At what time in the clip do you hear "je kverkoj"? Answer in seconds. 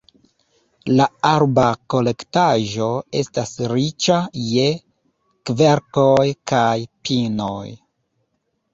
4.49-6.27